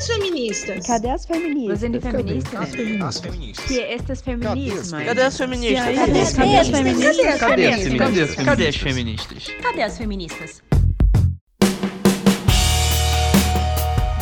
as 0.00 0.06
feministas? 0.06 0.86
Cadê 0.86 1.10
as 1.10 1.26
feministas? 1.26 1.82
Os 1.82 2.02
feministas? 2.02 2.54
As 2.54 2.70
feministas. 2.70 3.02
As 3.02 3.20
feministas. 3.20 3.66
Que 3.66 3.80
estas 3.80 4.20
feministas? 4.22 4.90
Cadê 4.90 5.22
as 5.22 5.36
feministas? 5.36 6.34
Cadê 6.34 6.56
as 6.56 6.68
feministas? 6.68 7.38
Cadê 7.38 7.68
as 7.68 7.78
feministas? 7.82 8.44
Cadê 8.44 8.66
as 8.66 8.76
feministas? 8.76 9.46
Cadê 9.60 9.82
as 9.82 9.98
feministas? 9.98 10.62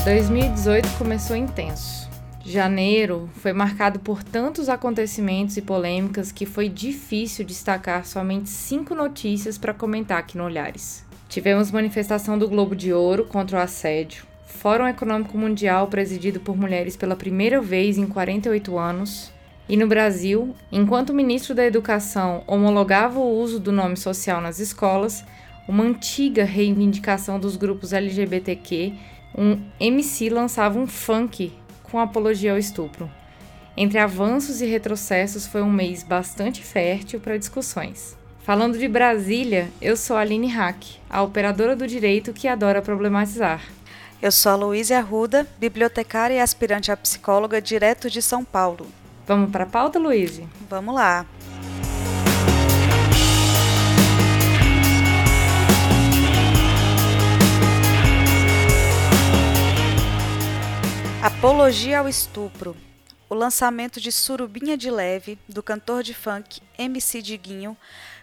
2018 0.04 0.88
começou 0.98 1.36
intenso. 1.36 2.08
Janeiro 2.44 3.30
foi 3.34 3.52
marcado 3.52 4.00
por 4.00 4.24
tantos 4.24 4.68
acontecimentos 4.68 5.56
e 5.58 5.62
polêmicas 5.62 6.32
que 6.32 6.44
foi 6.44 6.68
difícil 6.68 7.44
destacar 7.44 8.04
somente 8.04 8.50
cinco 8.50 8.96
notícias 8.96 9.56
para 9.56 9.74
comentar 9.74 10.18
aqui 10.18 10.36
no 10.36 10.44
Olhares. 10.44 11.04
Tivemos 11.28 11.70
manifestação 11.70 12.36
do 12.36 12.48
Globo 12.48 12.74
de 12.74 12.92
Ouro 12.92 13.26
contra 13.26 13.58
o 13.58 13.60
assédio, 13.60 14.26
Fórum 14.48 14.88
Econômico 14.88 15.36
Mundial 15.38 15.86
presidido 15.86 16.40
por 16.40 16.56
mulheres 16.56 16.96
pela 16.96 17.14
primeira 17.14 17.60
vez 17.60 17.96
em 17.96 18.06
48 18.06 18.76
anos, 18.76 19.30
e 19.68 19.76
no 19.76 19.86
Brasil, 19.86 20.56
enquanto 20.72 21.10
o 21.10 21.14
ministro 21.14 21.54
da 21.54 21.64
Educação 21.64 22.42
homologava 22.46 23.20
o 23.20 23.38
uso 23.38 23.60
do 23.60 23.70
nome 23.70 23.96
social 23.96 24.40
nas 24.40 24.58
escolas, 24.58 25.22
uma 25.68 25.84
antiga 25.84 26.44
reivindicação 26.44 27.38
dos 27.38 27.56
grupos 27.56 27.92
LGBTQ, 27.92 28.94
um 29.36 29.60
MC 29.78 30.30
lançava 30.30 30.78
um 30.78 30.86
funk 30.86 31.52
com 31.82 32.00
apologia 32.00 32.52
ao 32.52 32.58
estupro. 32.58 33.08
Entre 33.76 33.98
avanços 33.98 34.62
e 34.62 34.66
retrocessos, 34.66 35.46
foi 35.46 35.62
um 35.62 35.70
mês 35.70 36.02
bastante 36.02 36.64
fértil 36.64 37.20
para 37.20 37.38
discussões. 37.38 38.16
Falando 38.40 38.78
de 38.78 38.88
Brasília, 38.88 39.68
eu 39.80 39.94
sou 39.94 40.16
a 40.16 40.20
Aline 40.20 40.48
Hack, 40.48 40.82
a 41.08 41.22
operadora 41.22 41.76
do 41.76 41.86
direito 41.86 42.32
que 42.32 42.48
adora 42.48 42.80
problematizar. 42.80 43.62
Eu 44.20 44.32
sou 44.32 44.50
a 44.50 44.56
Luísa 44.56 44.98
Arruda, 44.98 45.46
bibliotecária 45.60 46.34
e 46.34 46.40
aspirante 46.40 46.90
a 46.90 46.96
psicóloga 46.96 47.62
direto 47.62 48.10
de 48.10 48.20
São 48.20 48.44
Paulo. 48.44 48.84
Vamos 49.24 49.52
para 49.52 49.62
a 49.62 49.66
pauta, 49.66 49.96
Luísa? 49.96 50.42
Vamos 50.68 50.92
lá. 50.92 51.24
Apologia 61.22 62.00
ao 62.00 62.08
estupro. 62.08 62.74
O 63.30 63.34
lançamento 63.34 64.00
de 64.00 64.10
Surubinha 64.10 64.74
de 64.74 64.90
Leve, 64.90 65.38
do 65.46 65.62
cantor 65.62 66.02
de 66.02 66.14
funk 66.14 66.62
MC 66.78 67.20
Diguinho, 67.20 67.76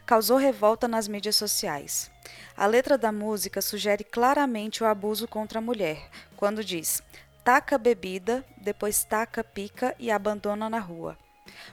causou 0.03 0.36
revolta 0.36 0.88
nas 0.88 1.08
mídias 1.08 1.36
sociais. 1.36 2.09
A 2.58 2.66
letra 2.66 2.98
da 2.98 3.11
música 3.11 3.61
sugere 3.61 4.03
claramente 4.03 4.81
o 4.81 4.88
abuso 4.88 5.28
contra 5.28 5.59
a 5.59 5.61
mulher, 5.61 6.09
quando 6.36 6.64
diz: 6.64 7.03
taca 7.44 7.78
bebida, 7.78 8.44
depois 8.58 9.03
taca 9.03 9.44
pica 9.44 9.95
e 10.00 10.09
abandona 10.09 10.67
na 10.72 10.80
rua. 10.80 11.16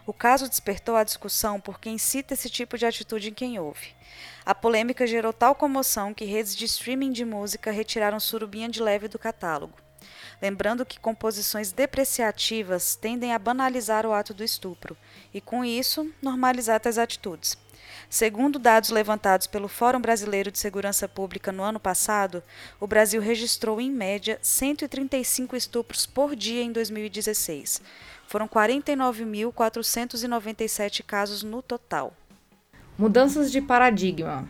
O 0.06 0.12
caso 0.12 0.46
despertou 0.46 0.94
a 0.94 1.04
discussão 1.04 1.58
por 1.58 1.80
quem 1.80 1.96
cita 1.96 2.34
esse 2.34 2.50
tipo 2.50 2.76
de 2.76 2.84
atitude 2.84 3.30
em 3.30 3.34
quem 3.34 3.58
ouve. 3.58 3.94
A 4.44 4.54
polêmica 4.54 5.06
gerou 5.06 5.32
tal 5.32 5.54
comoção 5.54 6.12
que 6.12 6.26
redes 6.26 6.54
de 6.54 6.66
streaming 6.66 7.12
de 7.12 7.24
música 7.24 7.70
retiraram 7.70 8.20
Surubinha 8.20 8.68
de 8.68 8.82
Leve 8.82 9.08
do 9.08 9.18
catálogo. 9.18 9.81
Lembrando 10.42 10.84
que 10.84 10.98
composições 10.98 11.70
depreciativas 11.70 12.96
tendem 12.96 13.32
a 13.32 13.38
banalizar 13.38 14.04
o 14.04 14.12
ato 14.12 14.34
do 14.34 14.42
estupro 14.42 14.96
e, 15.32 15.40
com 15.40 15.64
isso, 15.64 16.10
normalizar 16.20 16.80
tais 16.80 16.98
atitudes. 16.98 17.56
Segundo 18.10 18.58
dados 18.58 18.90
levantados 18.90 19.46
pelo 19.46 19.68
Fórum 19.68 20.00
Brasileiro 20.00 20.50
de 20.50 20.58
Segurança 20.58 21.08
Pública 21.08 21.52
no 21.52 21.62
ano 21.62 21.78
passado, 21.78 22.42
o 22.80 22.88
Brasil 22.88 23.22
registrou, 23.22 23.80
em 23.80 23.88
média, 23.88 24.36
135 24.42 25.54
estupros 25.54 26.06
por 26.06 26.34
dia 26.34 26.64
em 26.64 26.72
2016. 26.72 27.80
Foram 28.26 28.48
49.497 28.48 31.04
casos 31.04 31.44
no 31.44 31.62
total. 31.62 32.16
Mudanças 32.98 33.52
de 33.52 33.60
paradigma. 33.60 34.48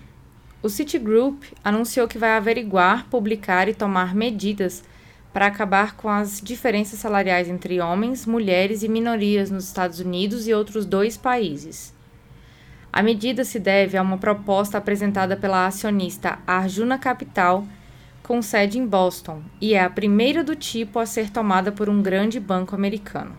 O 0.63 0.71
Citigroup 0.71 1.43
anunciou 1.63 2.09
que 2.09 2.17
vai 2.17 2.31
averiguar, 2.31 3.11
publicar 3.11 3.69
e 3.69 3.75
tomar 3.75 4.15
medidas 4.15 4.83
para 5.33 5.47
acabar 5.47 5.97
com 5.97 6.09
as 6.09 6.41
diferenças 6.41 6.99
salariais 6.99 7.49
entre 7.49 7.81
homens, 7.81 8.27
mulheres 8.27 8.83
e 8.83 8.89
minorias 8.89 9.51
nos 9.51 9.65
Estados 9.65 9.99
Unidos 9.99 10.47
e 10.47 10.53
outros 10.53 10.85
dois 10.85 11.17
países. 11.17 11.95
A 12.93 13.03
medida 13.03 13.43
se 13.43 13.59
deve 13.59 13.97
a 13.97 14.03
uma 14.03 14.19
proposta 14.19 14.77
apresentada 14.77 15.35
pela 15.37 15.67
acionista 15.67 16.39
Arjuna 16.47 16.99
Capital, 16.99 17.67
com 18.23 18.43
sede 18.43 18.79
em 18.79 18.87
Boston, 18.87 19.43
e 19.61 19.73
é 19.73 19.83
a 19.83 19.89
primeira 19.89 20.45
do 20.45 20.55
tipo 20.55 20.99
a 20.99 21.07
ser 21.07 21.31
tomada 21.31 21.73
por 21.73 21.89
um 21.89 22.03
grande 22.03 22.39
banco 22.39 22.75
americano. 22.75 23.35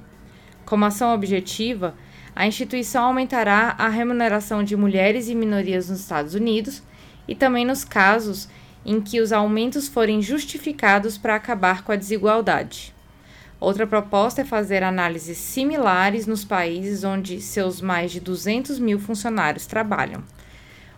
Como 0.66 0.86
ação 0.86 1.14
objetiva, 1.14 1.94
a 2.36 2.48
instituição 2.48 3.06
aumentará 3.06 3.76
a 3.78 3.88
remuneração 3.88 4.64
de 4.64 4.76
mulheres 4.76 5.30
e 5.30 5.36
minorias 5.36 5.88
nos 5.88 6.00
Estados 6.00 6.34
Unidos 6.34 6.82
e 7.28 7.36
também 7.36 7.64
nos 7.64 7.84
casos 7.84 8.50
em 8.86 9.00
que 9.00 9.22
os 9.22 9.32
aumentos 9.32 9.88
forem 9.88 10.22
justificados 10.22 11.18
para 11.18 11.36
acabar 11.36 11.84
com 11.84 11.92
a 11.92 11.96
desigualdade. 11.96 12.94
Outra 13.60 13.88
proposta 13.88 14.42
é 14.42 14.46
fazer 14.46 14.84
análises 14.84 15.38
similares 15.38 16.28
nos 16.28 16.44
países 16.44 17.06
onde 17.06 17.40
seus 17.40 17.80
mais 17.80 18.12
de 18.12 18.20
200 18.20 18.78
mil 18.78 19.00
funcionários 19.00 19.66
trabalham. 19.66 20.22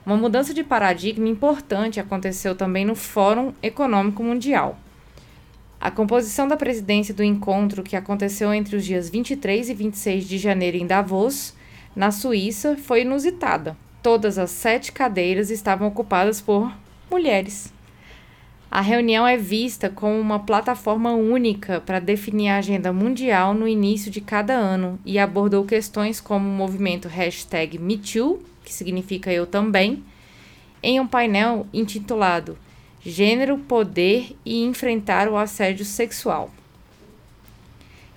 Uma 0.04 0.18
mudança 0.18 0.52
de 0.52 0.64
paradigma 0.64 1.28
importante 1.28 2.00
aconteceu 2.00 2.56
também 2.56 2.84
no 2.84 2.96
Fórum 2.96 3.54
Econômico 3.62 4.24
Mundial. 4.24 4.80
A 5.80 5.92
composição 5.92 6.48
da 6.48 6.58
presidência 6.58 7.14
do 7.14 7.24
encontro, 7.24 7.84
que 7.84 7.96
aconteceu 7.96 8.52
entre 8.52 8.76
os 8.76 8.84
dias 8.84 9.10
23 9.10 9.70
e 9.70 9.74
26 9.76 10.28
de 10.28 10.40
janeiro 10.40 10.78
em 10.78 10.88
Davos, 10.88 11.54
na 11.96 12.10
Suíça, 12.10 12.76
foi 12.76 13.02
inusitada. 13.02 13.78
Todas 14.02 14.40
as 14.40 14.50
sete 14.50 14.92
cadeiras 14.92 15.52
estavam 15.52 15.88
ocupadas 15.88 16.42
por 16.42 16.72
mulheres. 17.12 17.75
A 18.76 18.82
reunião 18.82 19.26
é 19.26 19.38
vista 19.38 19.90
como 19.90 20.20
uma 20.20 20.40
plataforma 20.40 21.14
única 21.14 21.80
para 21.80 21.98
definir 21.98 22.50
a 22.50 22.58
agenda 22.58 22.92
mundial 22.92 23.54
no 23.54 23.70
início 23.70 24.12
de 24.12 24.20
cada 24.20 24.54
ano 24.54 25.00
e 25.06 25.18
abordou 25.18 25.64
questões 25.64 26.20
como 26.20 26.46
o 26.46 26.52
movimento 26.52 27.08
hashtag 27.08 27.80
MeToo, 27.80 28.44
que 28.66 28.74
significa 28.74 29.32
eu 29.32 29.48
também, 29.48 30.04
em 30.84 31.00
um 31.00 31.08
painel 31.08 31.66
intitulado 31.74 32.58
Gênero, 33.00 33.58
Poder 33.60 34.36
e 34.44 34.66
Enfrentar 34.66 35.30
o 35.30 35.38
Assédio 35.38 35.86
Sexual. 35.86 36.52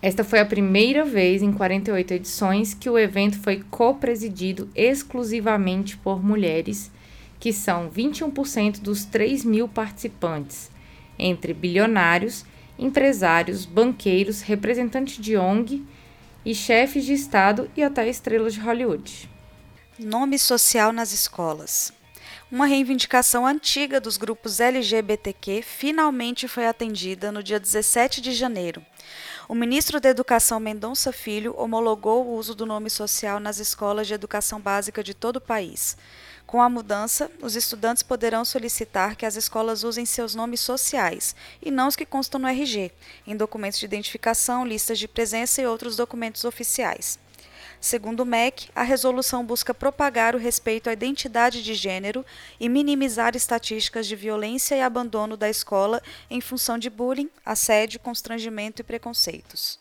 Esta 0.02 0.24
foi 0.24 0.40
a 0.40 0.44
primeira 0.44 1.04
vez 1.04 1.40
em 1.40 1.52
48 1.52 2.14
edições 2.14 2.74
que 2.74 2.90
o 2.90 2.98
evento 2.98 3.38
foi 3.38 3.62
co-presidido 3.70 4.68
exclusivamente 4.74 5.96
por 5.96 6.20
mulheres 6.20 6.90
que 7.38 7.52
são 7.52 7.90
21% 7.90 8.80
dos 8.80 9.04
3 9.04 9.44
mil 9.44 9.68
participantes, 9.68 10.70
entre 11.18 11.52
bilionários, 11.52 12.44
empresários, 12.78 13.64
banqueiros, 13.64 14.40
representantes 14.42 15.22
de 15.22 15.36
ONG 15.36 15.84
e 16.44 16.54
chefes 16.54 17.04
de 17.04 17.12
Estado 17.12 17.70
e 17.76 17.82
até 17.82 18.08
estrelas 18.08 18.54
de 18.54 18.60
Hollywood. 18.60 19.28
Nome 19.98 20.38
social 20.38 20.92
nas 20.92 21.12
escolas. 21.12 21.92
Uma 22.50 22.66
reivindicação 22.66 23.46
antiga 23.46 24.00
dos 24.00 24.16
grupos 24.16 24.58
LGBTQ 24.58 25.60
finalmente 25.60 26.48
foi 26.48 26.66
atendida 26.66 27.30
no 27.30 27.42
dia 27.42 27.60
17 27.60 28.22
de 28.22 28.32
janeiro. 28.32 28.82
O 29.46 29.54
ministro 29.54 30.00
da 30.00 30.08
Educação 30.08 30.58
Mendonça 30.58 31.12
Filho 31.12 31.54
homologou 31.58 32.24
o 32.24 32.36
uso 32.36 32.54
do 32.54 32.64
nome 32.64 32.88
social 32.88 33.38
nas 33.38 33.58
escolas 33.58 34.06
de 34.06 34.14
educação 34.14 34.60
básica 34.60 35.02
de 35.02 35.12
todo 35.12 35.36
o 35.36 35.40
país. 35.42 35.96
Com 36.48 36.62
a 36.62 36.68
mudança, 36.70 37.30
os 37.42 37.56
estudantes 37.56 38.02
poderão 38.02 38.42
solicitar 38.42 39.16
que 39.16 39.26
as 39.26 39.36
escolas 39.36 39.84
usem 39.84 40.06
seus 40.06 40.34
nomes 40.34 40.60
sociais 40.60 41.36
e 41.60 41.70
não 41.70 41.88
os 41.88 41.94
que 41.94 42.06
constam 42.06 42.40
no 42.40 42.48
RG, 42.48 42.90
em 43.26 43.36
documentos 43.36 43.78
de 43.78 43.84
identificação, 43.84 44.66
listas 44.66 44.98
de 44.98 45.06
presença 45.06 45.60
e 45.60 45.66
outros 45.66 45.94
documentos 45.94 46.46
oficiais. 46.46 47.18
Segundo 47.78 48.20
o 48.20 48.24
MEC, 48.24 48.70
a 48.74 48.82
resolução 48.82 49.44
busca 49.44 49.74
propagar 49.74 50.34
o 50.34 50.38
respeito 50.38 50.88
à 50.88 50.94
identidade 50.94 51.62
de 51.62 51.74
gênero 51.74 52.24
e 52.58 52.66
minimizar 52.66 53.36
estatísticas 53.36 54.06
de 54.06 54.16
violência 54.16 54.74
e 54.74 54.80
abandono 54.80 55.36
da 55.36 55.50
escola 55.50 56.02
em 56.30 56.40
função 56.40 56.78
de 56.78 56.88
bullying, 56.88 57.28
assédio, 57.44 58.00
constrangimento 58.00 58.80
e 58.80 58.84
preconceitos. 58.84 59.78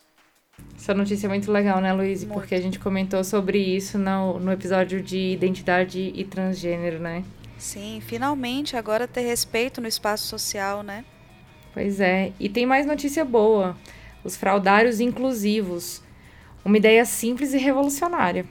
Essa 0.88 0.94
notícia 0.94 1.28
é 1.28 1.30
muito 1.30 1.52
legal, 1.52 1.82
né, 1.82 1.92
Luiz? 1.92 2.24
Porque 2.24 2.56
a 2.56 2.62
gente 2.62 2.80
comentou 2.80 3.22
sobre 3.24 3.58
isso 3.58 3.98
no, 3.98 4.40
no 4.40 4.52
episódio 4.54 5.02
de 5.02 5.34
identidade 5.34 6.14
e 6.16 6.24
transgênero, 6.24 6.98
né? 6.98 7.26
Sim, 7.58 8.02
finalmente 8.06 8.78
agora 8.78 9.08
ter 9.08 9.22
respeito 9.22 9.82
no 9.82 9.88
espaço 9.88 10.28
social, 10.28 10.84
né? 10.84 11.04
Pois 11.74 12.00
é. 12.00 12.32
E 12.40 12.48
tem 12.48 12.66
mais 12.66 12.86
notícia 12.86 13.26
boa: 13.26 13.76
os 14.24 14.38
fraudários 14.38 15.00
inclusivos. 15.00 16.02
Uma 16.64 16.78
ideia 16.78 17.04
simples 17.04 17.54
e 17.54 17.58
revolucionária. 17.58 18.46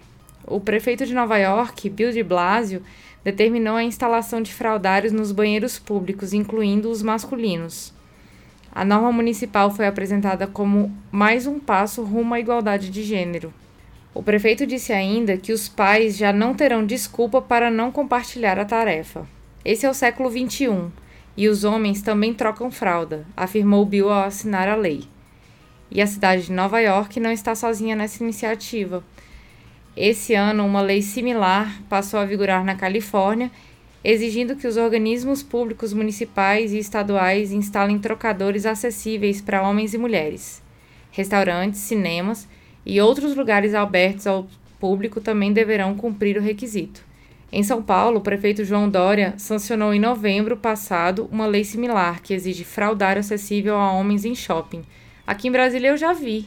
O 0.46 0.60
prefeito 0.60 1.06
de 1.06 1.14
Nova 1.14 1.38
York, 1.38 1.88
Bill 1.88 2.12
de 2.12 2.22
Blasio, 2.22 2.82
determinou 3.24 3.76
a 3.76 3.82
instalação 3.82 4.42
de 4.42 4.52
fraudários 4.52 5.12
nos 5.12 5.32
banheiros 5.32 5.78
públicos, 5.78 6.32
incluindo 6.32 6.90
os 6.90 7.02
masculinos. 7.02 7.95
A 8.76 8.84
norma 8.84 9.10
municipal 9.10 9.70
foi 9.70 9.86
apresentada 9.86 10.46
como 10.46 10.94
mais 11.10 11.46
um 11.46 11.58
passo 11.58 12.02
rumo 12.02 12.34
à 12.34 12.40
igualdade 12.40 12.90
de 12.90 13.02
gênero. 13.02 13.50
O 14.12 14.22
prefeito 14.22 14.66
disse 14.66 14.92
ainda 14.92 15.38
que 15.38 15.50
os 15.50 15.66
pais 15.66 16.14
já 16.14 16.30
não 16.30 16.52
terão 16.52 16.84
desculpa 16.84 17.40
para 17.40 17.70
não 17.70 17.90
compartilhar 17.90 18.58
a 18.58 18.66
tarefa. 18.66 19.26
Esse 19.64 19.86
é 19.86 19.88
o 19.88 19.94
século 19.94 20.30
XXI 20.30 20.90
e 21.38 21.48
os 21.48 21.64
homens 21.64 22.02
também 22.02 22.34
trocam 22.34 22.70
fralda, 22.70 23.24
afirmou 23.34 23.82
Bill 23.86 24.12
ao 24.12 24.24
assinar 24.24 24.68
a 24.68 24.76
lei. 24.76 25.04
E 25.90 26.02
a 26.02 26.06
cidade 26.06 26.42
de 26.42 26.52
Nova 26.52 26.78
York 26.78 27.18
não 27.18 27.32
está 27.32 27.54
sozinha 27.54 27.96
nessa 27.96 28.22
iniciativa. 28.22 29.02
Esse 29.96 30.34
ano, 30.34 30.66
uma 30.66 30.82
lei 30.82 31.00
similar 31.00 31.80
passou 31.88 32.20
a 32.20 32.26
vigorar 32.26 32.62
na 32.62 32.74
Califórnia, 32.74 33.50
exigindo 34.12 34.54
que 34.54 34.68
os 34.68 34.76
organismos 34.76 35.42
públicos 35.42 35.92
municipais 35.92 36.72
e 36.72 36.78
estaduais 36.78 37.50
instalem 37.50 37.98
trocadores 37.98 38.64
acessíveis 38.64 39.40
para 39.40 39.68
homens 39.68 39.94
e 39.94 39.98
mulheres. 39.98 40.62
Restaurantes, 41.10 41.80
cinemas 41.80 42.46
e 42.84 43.00
outros 43.00 43.34
lugares 43.34 43.74
abertos 43.74 44.28
ao 44.28 44.46
público 44.78 45.20
também 45.20 45.52
deverão 45.52 45.96
cumprir 45.96 46.38
o 46.38 46.40
requisito. 46.40 47.04
Em 47.50 47.64
São 47.64 47.82
Paulo, 47.82 48.18
o 48.18 48.22
prefeito 48.22 48.64
João 48.64 48.88
Dória 48.88 49.34
sancionou 49.38 49.92
em 49.92 49.98
novembro 49.98 50.56
passado 50.56 51.28
uma 51.32 51.46
lei 51.46 51.64
similar 51.64 52.22
que 52.22 52.32
exige 52.32 52.62
fraudário 52.62 53.18
acessível 53.18 53.74
a 53.74 53.90
homens 53.90 54.24
em 54.24 54.36
shopping. 54.36 54.84
Aqui 55.26 55.48
em 55.48 55.52
Brasília 55.52 55.88
eu 55.88 55.96
já 55.96 56.12
vi 56.12 56.46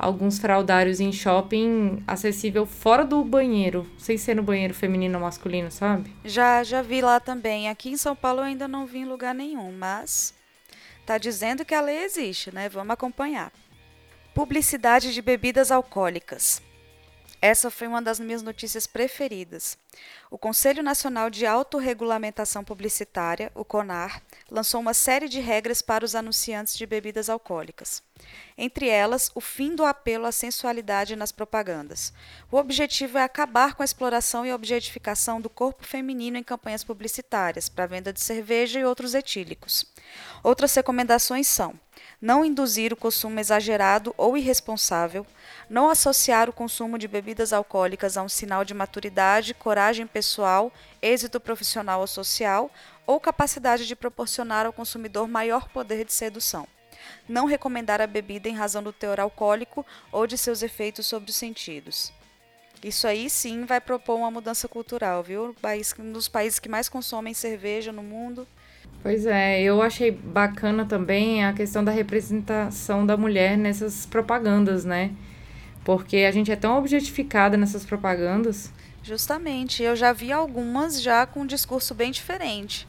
alguns 0.00 0.38
fraudários 0.38 0.98
em 0.98 1.12
shopping 1.12 2.02
acessível 2.06 2.64
fora 2.64 3.04
do 3.04 3.22
banheiro, 3.22 3.86
sem 3.98 4.16
ser 4.16 4.34
no 4.34 4.42
banheiro 4.42 4.72
feminino 4.72 5.18
ou 5.18 5.24
masculino, 5.24 5.70
sabe? 5.70 6.10
Já, 6.24 6.64
já 6.64 6.80
vi 6.80 7.02
lá 7.02 7.20
também. 7.20 7.68
Aqui 7.68 7.90
em 7.90 7.96
São 7.96 8.16
Paulo 8.16 8.40
eu 8.40 8.44
ainda 8.44 8.66
não 8.66 8.86
vi 8.86 9.00
em 9.00 9.04
lugar 9.04 9.34
nenhum, 9.34 9.70
mas 9.70 10.34
tá 11.04 11.18
dizendo 11.18 11.64
que 11.64 11.74
a 11.74 11.82
lei 11.82 12.04
existe, 12.04 12.52
né? 12.52 12.68
Vamos 12.68 12.92
acompanhar. 12.92 13.52
Publicidade 14.34 15.12
de 15.12 15.20
bebidas 15.20 15.70
alcoólicas. 15.70 16.62
Essa 17.42 17.70
foi 17.70 17.86
uma 17.86 18.02
das 18.02 18.20
minhas 18.20 18.42
notícias 18.42 18.86
preferidas. 18.86 19.78
O 20.30 20.36
Conselho 20.36 20.82
Nacional 20.82 21.30
de 21.30 21.46
Autorregulamentação 21.46 22.62
Publicitária, 22.62 23.50
o 23.54 23.64
CONAR, 23.64 24.22
lançou 24.50 24.78
uma 24.78 24.92
série 24.92 25.26
de 25.26 25.40
regras 25.40 25.80
para 25.80 26.04
os 26.04 26.14
anunciantes 26.14 26.76
de 26.76 26.84
bebidas 26.84 27.30
alcoólicas. 27.30 28.02
Entre 28.58 28.88
elas, 28.88 29.30
o 29.34 29.40
fim 29.40 29.74
do 29.74 29.86
apelo 29.86 30.26
à 30.26 30.32
sensualidade 30.32 31.16
nas 31.16 31.32
propagandas. 31.32 32.12
O 32.52 32.58
objetivo 32.58 33.16
é 33.16 33.22
acabar 33.22 33.74
com 33.74 33.82
a 33.82 33.86
exploração 33.86 34.44
e 34.44 34.52
objetificação 34.52 35.40
do 35.40 35.48
corpo 35.48 35.86
feminino 35.86 36.36
em 36.36 36.44
campanhas 36.44 36.84
publicitárias 36.84 37.70
para 37.70 37.86
venda 37.86 38.12
de 38.12 38.20
cerveja 38.20 38.78
e 38.78 38.84
outros 38.84 39.14
etílicos. 39.14 39.86
Outras 40.42 40.74
recomendações 40.74 41.46
são: 41.46 41.74
não 42.20 42.44
induzir 42.44 42.92
o 42.92 42.96
consumo 42.96 43.40
exagerado 43.40 44.14
ou 44.18 44.36
irresponsável, 44.36 45.26
não 45.70 45.88
associar 45.88 46.50
o 46.50 46.52
consumo 46.52 46.98
de 46.98 47.06
bebidas 47.06 47.52
alcoólicas 47.52 48.16
a 48.16 48.22
um 48.22 48.28
sinal 48.28 48.64
de 48.64 48.74
maturidade, 48.74 49.54
coragem 49.54 50.04
pessoal, 50.04 50.72
êxito 51.00 51.38
profissional 51.38 52.00
ou 52.00 52.08
social, 52.08 52.68
ou 53.06 53.20
capacidade 53.20 53.86
de 53.86 53.94
proporcionar 53.94 54.66
ao 54.66 54.72
consumidor 54.72 55.28
maior 55.28 55.68
poder 55.68 56.04
de 56.04 56.12
sedução. 56.12 56.66
Não 57.28 57.46
recomendar 57.46 58.00
a 58.00 58.06
bebida 58.06 58.48
em 58.48 58.54
razão 58.54 58.82
do 58.82 58.92
teor 58.92 59.20
alcoólico 59.20 59.86
ou 60.10 60.26
de 60.26 60.36
seus 60.36 60.60
efeitos 60.60 61.06
sobre 61.06 61.30
os 61.30 61.36
sentidos. 61.36 62.12
Isso 62.82 63.06
aí 63.06 63.30
sim 63.30 63.64
vai 63.64 63.80
propor 63.80 64.16
uma 64.16 64.30
mudança 64.30 64.66
cultural, 64.66 65.22
viu? 65.22 65.54
Um 66.00 66.12
dos 66.12 66.26
países 66.26 66.58
que 66.58 66.68
mais 66.68 66.88
consomem 66.88 67.32
cerveja 67.32 67.92
no 67.92 68.02
mundo. 68.02 68.46
Pois 69.02 69.24
é, 69.24 69.62
eu 69.62 69.80
achei 69.80 70.10
bacana 70.10 70.84
também 70.84 71.44
a 71.44 71.52
questão 71.52 71.84
da 71.84 71.92
representação 71.92 73.06
da 73.06 73.16
mulher 73.16 73.56
nessas 73.56 74.04
propagandas, 74.04 74.84
né? 74.84 75.12
Porque 75.84 76.18
a 76.18 76.30
gente 76.30 76.50
é 76.50 76.56
tão 76.56 76.78
objetificada 76.78 77.56
nessas 77.56 77.84
propagandas. 77.84 78.72
Justamente, 79.02 79.82
eu 79.82 79.96
já 79.96 80.12
vi 80.12 80.30
algumas 80.30 81.00
já 81.00 81.26
com 81.26 81.40
um 81.40 81.46
discurso 81.46 81.94
bem 81.94 82.10
diferente. 82.10 82.86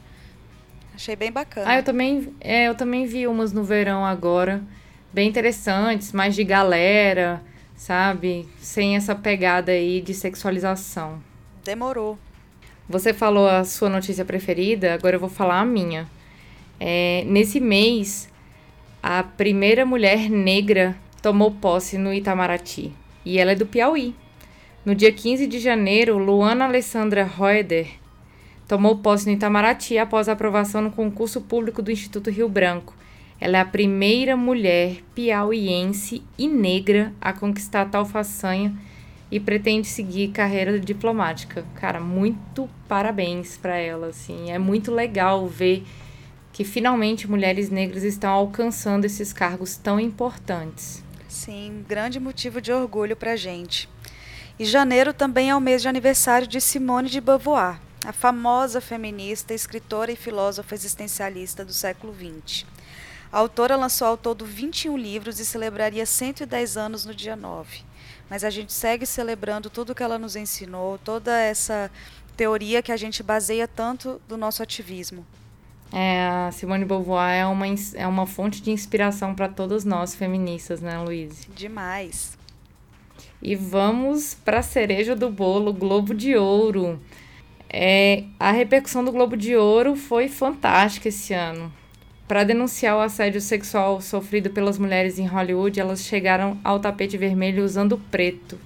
Achei 0.94 1.16
bem 1.16 1.32
bacana. 1.32 1.70
Ah, 1.70 1.76
eu 1.76 1.82
também, 1.82 2.34
é, 2.40 2.68
eu 2.68 2.74
também 2.74 3.06
vi 3.06 3.26
umas 3.26 3.52
no 3.52 3.64
verão 3.64 4.04
agora, 4.04 4.62
bem 5.12 5.28
interessantes, 5.28 6.12
mais 6.12 6.34
de 6.34 6.44
galera, 6.44 7.42
sabe? 7.74 8.46
Sem 8.58 8.94
essa 8.94 9.14
pegada 9.14 9.72
aí 9.72 10.02
de 10.02 10.12
sexualização. 10.12 11.22
Demorou. 11.64 12.18
Você 12.88 13.14
falou 13.14 13.48
a 13.48 13.64
sua 13.64 13.88
notícia 13.88 14.24
preferida, 14.24 14.92
agora 14.92 15.16
eu 15.16 15.20
vou 15.20 15.30
falar 15.30 15.60
a 15.60 15.64
minha. 15.64 16.06
É, 16.78 17.24
nesse 17.26 17.58
mês, 17.58 18.28
a 19.02 19.22
primeira 19.22 19.86
mulher 19.86 20.28
negra 20.28 20.94
tomou 21.22 21.52
posse 21.52 21.96
no 21.96 22.12
Itamaraty 22.12 22.92
e 23.24 23.38
ela 23.38 23.52
é 23.52 23.54
do 23.54 23.64
Piauí. 23.64 24.14
No 24.84 24.94
dia 24.94 25.12
15 25.12 25.46
de 25.46 25.60
janeiro, 25.60 26.18
Luana 26.18 26.64
Alessandra 26.64 27.22
Roeder 27.24 27.86
tomou 28.66 28.98
posse 28.98 29.26
no 29.26 29.32
Itamaraty 29.32 29.96
após 29.96 30.28
a 30.28 30.32
aprovação 30.32 30.82
no 30.82 30.90
concurso 30.90 31.40
público 31.40 31.80
do 31.80 31.92
Instituto 31.92 32.30
Rio 32.30 32.48
Branco. 32.48 32.94
Ela 33.40 33.58
é 33.58 33.60
a 33.60 33.64
primeira 33.64 34.36
mulher 34.36 34.96
piauiense 35.14 36.22
e 36.36 36.48
negra 36.48 37.12
a 37.20 37.32
conquistar 37.32 37.86
tal 37.86 38.04
façanha 38.04 38.74
e 39.30 39.38
pretende 39.38 39.86
seguir 39.86 40.28
carreira 40.28 40.78
diplomática. 40.78 41.64
Cara, 41.74 42.00
muito 42.00 42.68
parabéns 42.88 43.56
para 43.56 43.76
ela, 43.76 44.08
assim. 44.08 44.50
É 44.50 44.58
muito 44.58 44.92
legal 44.92 45.46
ver 45.46 45.84
que 46.52 46.64
finalmente 46.64 47.30
mulheres 47.30 47.70
negras 47.70 48.02
estão 48.02 48.30
alcançando 48.30 49.04
esses 49.04 49.32
cargos 49.32 49.76
tão 49.76 49.98
importantes. 49.98 51.02
Sim, 51.32 51.82
grande 51.88 52.20
motivo 52.20 52.60
de 52.60 52.70
orgulho 52.70 53.16
para 53.16 53.32
a 53.32 53.36
gente. 53.36 53.88
E 54.58 54.66
janeiro 54.66 55.14
também 55.14 55.48
é 55.48 55.56
o 55.56 55.60
mês 55.60 55.80
de 55.80 55.88
aniversário 55.88 56.46
de 56.46 56.60
Simone 56.60 57.08
de 57.08 57.22
Beauvoir, 57.22 57.80
a 58.04 58.12
famosa 58.12 58.82
feminista, 58.82 59.54
escritora 59.54 60.12
e 60.12 60.16
filósofa 60.16 60.74
existencialista 60.74 61.64
do 61.64 61.72
século 61.72 62.14
XX. 62.14 62.66
A 63.32 63.38
autora 63.38 63.76
lançou 63.76 64.08
ao 64.08 64.16
todo 64.18 64.44
21 64.44 64.94
livros 64.96 65.40
e 65.40 65.46
celebraria 65.46 66.04
110 66.04 66.76
anos 66.76 67.06
no 67.06 67.14
dia 67.14 67.34
9 67.34 67.82
mas 68.30 68.44
a 68.44 68.50
gente 68.50 68.72
segue 68.72 69.04
celebrando 69.04 69.68
tudo 69.68 69.94
que 69.94 70.02
ela 70.02 70.18
nos 70.18 70.36
ensinou, 70.36 70.96
toda 70.96 71.38
essa 71.38 71.90
teoria 72.34 72.82
que 72.82 72.90
a 72.90 72.96
gente 72.96 73.22
baseia 73.22 73.68
tanto 73.68 74.18
do 74.26 74.38
nosso 74.38 74.62
ativismo. 74.62 75.26
É, 75.92 76.26
a 76.26 76.50
Simone 76.50 76.86
Beauvoir 76.86 77.34
é 77.34 77.46
uma, 77.46 77.66
é 77.94 78.06
uma 78.06 78.26
fonte 78.26 78.62
de 78.62 78.70
inspiração 78.70 79.34
para 79.34 79.46
todas 79.46 79.84
nós 79.84 80.14
feministas, 80.14 80.80
né, 80.80 80.98
Luiz? 80.98 81.46
Demais. 81.54 82.38
E 83.42 83.54
vamos 83.54 84.34
para 84.34 84.60
a 84.60 84.62
cereja 84.62 85.14
do 85.14 85.28
bolo, 85.28 85.72
Globo 85.72 86.14
de 86.14 86.34
Ouro. 86.34 86.98
É, 87.68 88.24
a 88.40 88.52
repercussão 88.52 89.04
do 89.04 89.12
Globo 89.12 89.36
de 89.36 89.54
Ouro 89.54 89.94
foi 89.94 90.28
fantástica 90.28 91.08
esse 91.08 91.34
ano. 91.34 91.70
Para 92.26 92.44
denunciar 92.44 92.96
o 92.96 93.00
assédio 93.00 93.40
sexual 93.40 94.00
sofrido 94.00 94.48
pelas 94.48 94.78
mulheres 94.78 95.18
em 95.18 95.26
Hollywood, 95.26 95.78
elas 95.78 96.02
chegaram 96.04 96.58
ao 96.64 96.80
tapete 96.80 97.18
vermelho 97.18 97.62
usando 97.64 97.98
preto. 98.10 98.58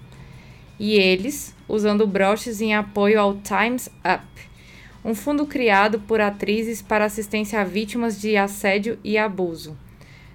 E 0.78 0.94
eles, 0.94 1.54
usando 1.68 2.06
broches 2.06 2.60
em 2.60 2.74
apoio 2.74 3.18
ao 3.18 3.34
Time's 3.34 3.88
Up, 4.04 4.45
um 5.06 5.14
fundo 5.14 5.46
criado 5.46 6.00
por 6.00 6.20
atrizes 6.20 6.82
para 6.82 7.04
assistência 7.04 7.60
a 7.60 7.64
vítimas 7.64 8.20
de 8.20 8.36
assédio 8.36 8.98
e 9.04 9.16
abuso. 9.16 9.78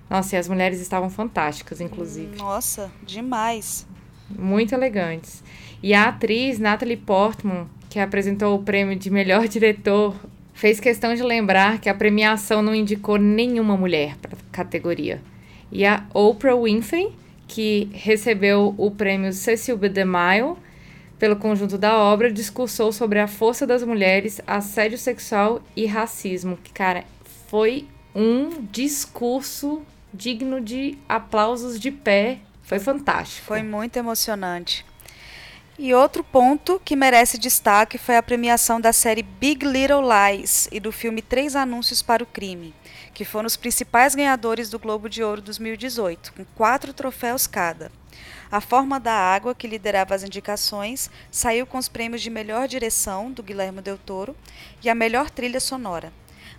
Nossa, 0.09 0.37
e 0.37 0.39
as 0.39 0.47
mulheres 0.47 0.79
estavam 0.79 1.09
fantásticas, 1.09 1.81
inclusive. 1.81 2.37
Nossa, 2.37 2.89
demais. 3.05 3.85
Muito 4.29 4.73
elegantes. 4.73 5.43
E 5.83 5.93
a 5.93 6.07
atriz 6.07 6.57
Natalie 6.57 6.95
Portman, 6.95 7.67
que 7.89 7.99
apresentou 7.99 8.55
o 8.55 8.63
prêmio 8.63 8.95
de 8.95 9.09
melhor 9.09 9.45
diretor 9.45 10.15
fez 10.53 10.79
questão 10.79 11.13
de 11.13 11.21
lembrar 11.21 11.79
que 11.79 11.89
a 11.89 11.93
premiação 11.93 12.61
não 12.61 12.73
indicou 12.73 13.17
nenhuma 13.17 13.75
mulher 13.75 14.15
para 14.21 14.37
a 14.37 14.51
categoria. 14.53 15.21
E 15.69 15.85
a 15.85 16.05
Oprah 16.13 16.55
Winfrey, 16.55 17.11
que 17.45 17.89
recebeu 17.91 18.73
o 18.77 18.89
prêmio 18.89 19.33
Cecil 19.33 19.77
B. 19.77 19.89
DeMille 19.89 20.55
pelo 21.21 21.35
conjunto 21.35 21.77
da 21.77 21.95
obra, 21.95 22.31
discursou 22.31 22.91
sobre 22.91 23.19
a 23.19 23.27
força 23.27 23.67
das 23.67 23.83
mulheres, 23.83 24.41
assédio 24.47 24.97
sexual 24.97 25.61
e 25.75 25.85
racismo. 25.85 26.57
Que, 26.57 26.73
cara, 26.73 27.03
foi 27.47 27.87
um 28.15 28.63
discurso 28.71 29.83
digno 30.11 30.59
de 30.59 30.97
aplausos 31.07 31.79
de 31.79 31.91
pé. 31.91 32.39
Foi 32.63 32.79
fantástico. 32.79 33.45
Foi 33.45 33.61
muito 33.61 33.97
emocionante. 33.97 34.83
E 35.77 35.93
outro 35.93 36.23
ponto 36.23 36.81
que 36.83 36.95
merece 36.95 37.37
destaque 37.37 37.99
foi 37.99 38.17
a 38.17 38.23
premiação 38.23 38.81
da 38.81 38.91
série 38.91 39.21
Big 39.21 39.63
Little 39.63 40.01
Lies 40.01 40.67
e 40.71 40.79
do 40.79 40.91
filme 40.91 41.21
Três 41.21 41.55
Anúncios 41.55 42.01
para 42.01 42.23
o 42.23 42.25
Crime, 42.25 42.73
que 43.13 43.25
foram 43.25 43.47
os 43.47 43.57
principais 43.57 44.15
ganhadores 44.15 44.69
do 44.69 44.79
Globo 44.79 45.09
de 45.09 45.23
Ouro 45.23 45.41
2018, 45.41 46.33
com 46.33 46.45
quatro 46.55 46.93
troféus 46.93 47.47
cada. 47.47 47.91
A 48.51 48.59
Forma 48.59 48.99
da 48.99 49.13
Água, 49.13 49.55
que 49.55 49.67
liderava 49.67 50.13
as 50.13 50.23
indicações, 50.23 51.09
saiu 51.29 51.65
com 51.65 51.77
os 51.77 51.87
prêmios 51.87 52.21
de 52.21 52.29
melhor 52.29 52.67
direção, 52.67 53.31
do 53.31 53.41
Guilherme 53.41 53.81
Del 53.81 53.97
Toro, 53.97 54.35
e 54.83 54.89
a 54.89 54.95
melhor 54.95 55.29
trilha 55.29 55.59
sonora. 55.59 56.11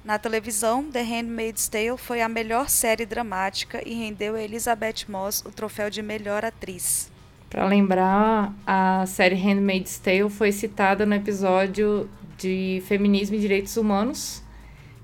Na 0.04 0.18
televisão, 0.18 0.90
The 0.90 1.02
Handmaid's 1.02 1.68
Tale 1.68 1.96
foi 1.96 2.22
a 2.22 2.28
melhor 2.28 2.68
série 2.68 3.06
dramática 3.06 3.80
e 3.86 3.94
rendeu 3.94 4.34
a 4.34 4.42
Elizabeth 4.42 5.06
Moss 5.08 5.44
o 5.46 5.50
troféu 5.50 5.90
de 5.90 6.02
melhor 6.02 6.44
atriz. 6.44 7.12
Para 7.48 7.66
lembrar, 7.66 8.52
a 8.66 9.04
série 9.06 9.36
Handmaid's 9.36 9.98
Tale 9.98 10.30
foi 10.30 10.50
citada 10.50 11.06
no 11.06 11.14
episódio 11.14 12.08
de 12.38 12.82
Feminismo 12.86 13.36
e 13.36 13.40
Direitos 13.40 13.76
Humanos 13.76 14.42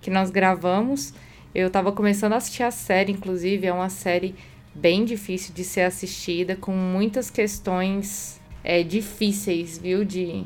que 0.00 0.10
nós 0.10 0.30
gravamos. 0.30 1.12
Eu 1.58 1.66
estava 1.66 1.90
começando 1.90 2.34
a 2.34 2.36
assistir 2.36 2.62
a 2.62 2.70
série, 2.70 3.10
inclusive, 3.10 3.66
é 3.66 3.72
uma 3.72 3.88
série 3.88 4.32
bem 4.72 5.04
difícil 5.04 5.52
de 5.52 5.64
ser 5.64 5.80
assistida, 5.80 6.54
com 6.54 6.70
muitas 6.70 7.30
questões 7.30 8.40
é, 8.62 8.84
difíceis, 8.84 9.76
viu, 9.76 10.04
de, 10.04 10.44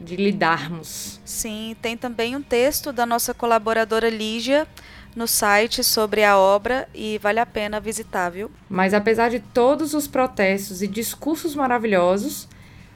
de 0.00 0.16
lidarmos. 0.16 1.20
Sim, 1.22 1.76
tem 1.82 1.98
também 1.98 2.34
um 2.34 2.40
texto 2.40 2.94
da 2.94 3.04
nossa 3.04 3.34
colaboradora 3.34 4.08
Lígia 4.08 4.66
no 5.14 5.28
site 5.28 5.84
sobre 5.84 6.24
a 6.24 6.38
obra 6.38 6.88
e 6.94 7.18
vale 7.18 7.40
a 7.40 7.44
pena 7.44 7.78
visitar, 7.78 8.30
viu? 8.30 8.50
Mas 8.66 8.94
apesar 8.94 9.28
de 9.28 9.40
todos 9.40 9.92
os 9.92 10.08
protestos 10.08 10.80
e 10.80 10.86
discursos 10.86 11.54
maravilhosos, 11.54 12.48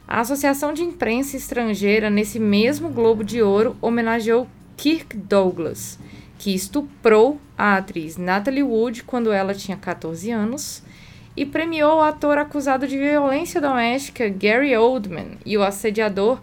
a 0.07 0.21
Associação 0.21 0.73
de 0.73 0.83
Imprensa 0.83 1.37
Estrangeira, 1.37 2.09
nesse 2.09 2.41
mesmo 2.41 2.89
Globo 2.89 3.23
de 3.23 3.43
Ouro, 3.43 3.77
homenageou 3.83 4.49
Kirk 4.75 5.15
Douglas, 5.19 5.99
que 6.39 6.55
estuprou 6.55 7.41
a 7.57 7.77
atriz 7.77 8.17
Natalie 8.17 8.63
Wood 8.63 9.03
quando 9.03 9.33
ela 9.33 9.55
tinha 9.55 9.77
14 9.77 10.31
anos 10.31 10.83
e 11.37 11.45
premiou 11.45 11.99
o 11.99 12.03
ator 12.03 12.39
acusado 12.39 12.87
de 12.87 12.97
violência 12.97 13.61
doméstica 13.61 14.29
Gary 14.29 14.77
Oldman 14.77 15.39
e 15.45 15.59
o 15.59 15.63
assediador 15.63 16.41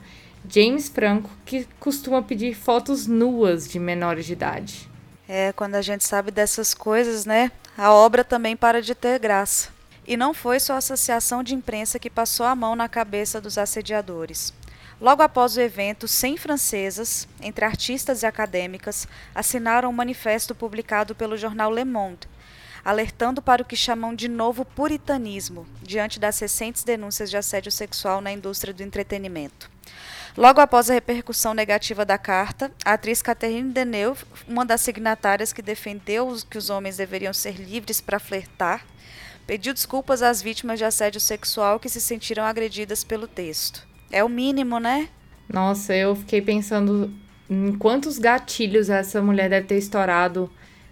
James 0.47 0.89
Franco, 0.89 1.29
que 1.45 1.67
costuma 1.79 2.21
pedir 2.21 2.53
fotos 2.53 3.07
nuas 3.07 3.67
de 3.67 3.79
menores 3.79 4.25
de 4.25 4.33
idade. 4.33 4.89
É, 5.27 5.51
quando 5.53 5.75
a 5.75 5.81
gente 5.81 6.03
sabe 6.03 6.29
dessas 6.29 6.73
coisas, 6.73 7.25
né? 7.25 7.51
A 7.77 7.91
obra 7.91 8.23
também 8.23 8.55
para 8.55 8.81
de 8.81 8.93
ter 8.93 9.19
graça. 9.19 9.69
E 10.07 10.15
não 10.15 10.33
foi 10.33 10.59
só 10.59 10.73
a 10.73 10.77
associação 10.77 11.41
de 11.41 11.55
imprensa 11.55 11.97
que 11.97 12.09
passou 12.09 12.45
a 12.45 12.55
mão 12.55 12.75
na 12.75 12.87
cabeça 12.87 13.41
dos 13.41 13.57
assediadores. 13.57 14.53
Logo 15.05 15.21
após 15.21 15.55
o 15.55 15.61
evento, 15.61 16.07
100 16.07 16.35
francesas, 16.37 17.27
entre 17.39 17.63
artistas 17.63 18.23
e 18.23 18.25
acadêmicas, 18.25 19.07
assinaram 19.35 19.91
um 19.91 19.93
manifesto 19.93 20.55
publicado 20.55 21.13
pelo 21.13 21.37
jornal 21.37 21.71
Le 21.71 21.85
Monde, 21.85 22.27
alertando 22.83 23.39
para 23.39 23.61
o 23.61 23.65
que 23.65 23.75
chamam 23.75 24.15
de 24.15 24.27
novo 24.27 24.65
puritanismo, 24.65 25.67
diante 25.79 26.19
das 26.19 26.39
recentes 26.39 26.83
denúncias 26.83 27.29
de 27.29 27.37
assédio 27.37 27.71
sexual 27.71 28.19
na 28.19 28.31
indústria 28.31 28.73
do 28.73 28.81
entretenimento. 28.81 29.69
Logo 30.35 30.59
após 30.59 30.89
a 30.89 30.95
repercussão 30.95 31.53
negativa 31.53 32.03
da 32.03 32.17
carta, 32.17 32.71
a 32.83 32.93
atriz 32.93 33.21
Catherine 33.21 33.71
Deneuve, 33.71 34.25
uma 34.47 34.65
das 34.65 34.81
signatárias 34.81 35.53
que 35.53 35.61
defendeu 35.61 36.35
que 36.49 36.57
os 36.57 36.71
homens 36.71 36.97
deveriam 36.97 37.31
ser 37.31 37.57
livres 37.57 38.01
para 38.01 38.17
flertar, 38.17 38.83
pediu 39.45 39.71
desculpas 39.71 40.23
às 40.23 40.41
vítimas 40.41 40.79
de 40.79 40.85
assédio 40.85 41.21
sexual 41.21 41.79
que 41.79 41.89
se 41.89 42.01
sentiram 42.01 42.43
agredidas 42.43 43.03
pelo 43.03 43.27
texto. 43.27 43.93
É 44.11 44.23
o 44.23 44.29
mínimo, 44.29 44.79
né? 44.79 45.09
Nossa, 45.51 45.95
eu 45.95 46.15
fiquei 46.15 46.41
pensando 46.41 47.11
em 47.49 47.73
quantos 47.73 48.17
gatilhos 48.17 48.89
essa 48.89 49.21
mulher 49.21 49.49
deve 49.49 49.67
ter 49.67 49.77
estourado 49.77 50.49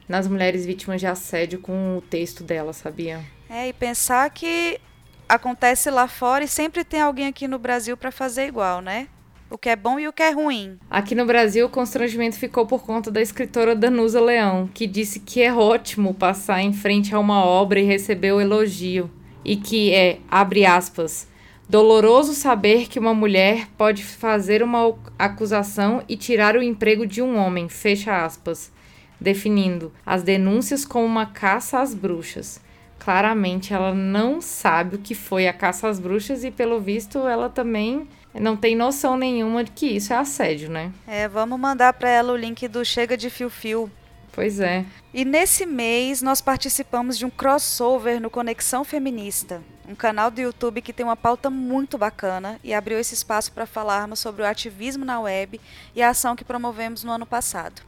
nas 0.07 0.27
mulheres 0.27 0.65
vítimas 0.65 0.99
de 0.99 1.07
assédio 1.07 1.59
com 1.59 1.97
o 1.97 2.01
texto 2.01 2.43
dela, 2.43 2.73
sabia? 2.73 3.21
É, 3.49 3.67
e 3.67 3.73
pensar 3.73 4.29
que 4.29 4.79
acontece 5.27 5.89
lá 5.89 6.07
fora 6.07 6.43
e 6.43 6.47
sempre 6.47 6.83
tem 6.83 7.01
alguém 7.01 7.27
aqui 7.27 7.47
no 7.47 7.57
Brasil 7.57 7.95
para 7.97 8.11
fazer 8.11 8.47
igual, 8.47 8.81
né? 8.81 9.07
O 9.49 9.57
que 9.57 9.69
é 9.69 9.75
bom 9.75 9.99
e 9.99 10.07
o 10.07 10.13
que 10.13 10.23
é 10.23 10.31
ruim. 10.31 10.79
Aqui 10.89 11.13
no 11.13 11.25
Brasil, 11.25 11.67
o 11.67 11.69
constrangimento 11.69 12.37
ficou 12.37 12.65
por 12.65 12.83
conta 12.83 13.11
da 13.11 13.21
escritora 13.21 13.75
Danusa 13.75 14.19
Leão, 14.19 14.67
que 14.73 14.87
disse 14.87 15.19
que 15.19 15.43
é 15.43 15.53
ótimo 15.53 16.13
passar 16.13 16.61
em 16.61 16.73
frente 16.73 17.13
a 17.13 17.19
uma 17.19 17.45
obra 17.45 17.79
e 17.79 17.83
receber 17.83 18.31
o 18.31 18.41
elogio. 18.41 19.11
E 19.45 19.55
que 19.55 19.93
é, 19.93 20.19
abre 20.29 20.65
aspas, 20.65 21.27
Doloroso 21.67 22.33
saber 22.33 22.87
que 22.87 22.99
uma 22.99 23.13
mulher 23.13 23.67
pode 23.77 24.03
fazer 24.03 24.61
uma 24.61 24.95
acusação 25.17 26.03
e 26.09 26.17
tirar 26.17 26.55
o 26.55 26.61
emprego 26.61 27.07
de 27.07 27.21
um 27.21 27.37
homem, 27.37 27.69
fecha 27.69 28.23
aspas, 28.23 28.71
definindo 29.19 29.91
as 30.05 30.23
denúncias 30.23 30.83
como 30.83 31.05
uma 31.05 31.25
caça 31.25 31.79
às 31.79 31.95
bruxas. 31.95 32.59
Claramente 32.99 33.73
ela 33.73 33.93
não 33.93 34.41
sabe 34.41 34.97
o 34.97 34.99
que 34.99 35.15
foi 35.15 35.47
a 35.47 35.53
caça 35.53 35.87
às 35.87 35.99
bruxas 35.99 36.43
e, 36.43 36.51
pelo 36.51 36.79
visto, 36.79 37.19
ela 37.19 37.49
também 37.49 38.07
não 38.33 38.57
tem 38.57 38.75
noção 38.75 39.17
nenhuma 39.17 39.63
de 39.63 39.71
que 39.71 39.85
isso 39.87 40.13
é 40.13 40.17
assédio, 40.17 40.69
né? 40.69 40.91
É, 41.07 41.27
vamos 41.27 41.59
mandar 41.59 41.93
para 41.93 42.09
ela 42.09 42.33
o 42.33 42.37
link 42.37 42.67
do 42.67 42.83
Chega 42.83 43.15
de 43.15 43.29
Fio 43.29 43.49
Fio. 43.49 43.91
Pois 44.31 44.59
é. 44.59 44.85
E 45.13 45.23
nesse 45.23 45.65
mês 45.65 46.21
nós 46.21 46.41
participamos 46.41 47.17
de 47.17 47.25
um 47.25 47.29
crossover 47.29 48.19
no 48.19 48.29
Conexão 48.29 48.83
Feminista 48.83 49.61
um 49.87 49.95
canal 49.95 50.31
do 50.31 50.41
YouTube 50.41 50.81
que 50.81 50.93
tem 50.93 51.05
uma 51.05 51.15
pauta 51.15 51.49
muito 51.49 51.97
bacana 51.97 52.59
e 52.63 52.73
abriu 52.73 52.99
esse 52.99 53.13
espaço 53.13 53.51
para 53.51 53.65
falarmos 53.65 54.19
sobre 54.19 54.41
o 54.41 54.45
ativismo 54.45 55.03
na 55.03 55.19
web 55.19 55.59
e 55.95 56.01
a 56.01 56.09
ação 56.09 56.35
que 56.35 56.45
promovemos 56.45 57.03
no 57.03 57.11
ano 57.11 57.25
passado. 57.25 57.81